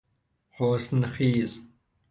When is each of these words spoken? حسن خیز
حسن 0.49 1.05
خیز 1.05 1.61